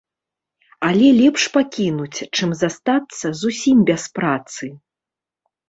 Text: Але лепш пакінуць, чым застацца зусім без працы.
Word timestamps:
Але 0.87 1.07
лепш 1.19 1.43
пакінуць, 1.57 2.19
чым 2.35 2.49
застацца 2.63 3.27
зусім 3.45 3.87
без 3.93 4.03
працы. 4.19 4.75